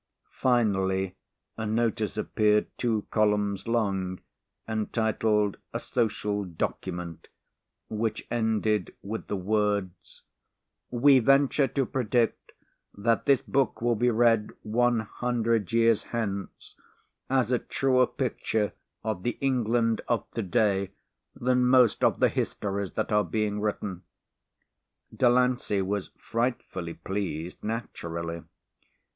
[0.39, 1.15] Finally,
[1.57, 4.19] a notice appeared two columns long
[4.67, 7.27] entitled "A Social Document"
[7.87, 10.23] which ended with the words,
[10.89, 12.51] "We venture to predict
[12.97, 16.73] that this book will be read 100 years hence
[17.29, 18.73] as a truer picture
[19.03, 20.93] of the England of to day
[21.35, 24.01] than most of the histories that are being written."
[25.15, 28.41] Delancey was frightfully pleased, naturally.